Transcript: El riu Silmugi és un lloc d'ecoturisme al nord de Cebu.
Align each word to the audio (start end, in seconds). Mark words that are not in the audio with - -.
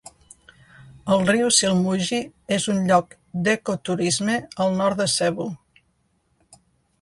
El 1.15 1.19
riu 1.27 1.51
Silmugi 1.57 2.21
és 2.57 2.65
un 2.75 2.79
lloc 2.87 3.13
d'ecoturisme 3.49 4.39
al 4.67 4.75
nord 4.81 5.03
de 5.05 5.09
Cebu. 5.19 5.47